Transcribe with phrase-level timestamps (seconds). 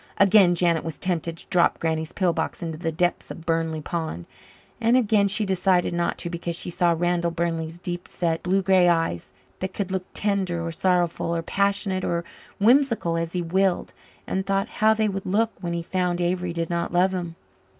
[0.17, 4.25] Again Janet was tempted to drop Granny's pill box into the depths of Burnley Pond
[4.79, 8.89] and again she decided not to because she saw Randall Burnley's deep set, blue grey
[8.89, 12.23] eyes, that could look tender or sorrowful or passionate or
[12.59, 13.93] whimsical as he willed,
[14.25, 17.35] and thought how they would look when he found Avery did not love him.